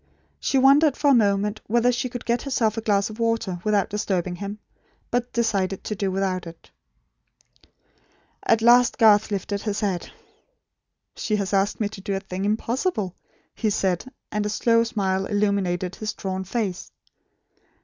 [0.39, 3.91] She wondered for a moment whether she could get herself a glass of water, without
[3.91, 4.57] disturbing him;
[5.11, 6.71] but decided to do without it.
[8.41, 10.09] At last Garth lifted his head.
[11.15, 13.15] "She has asked me to do a thing impossible,"
[13.53, 16.91] he said; and a slow smile illumined his drawn face.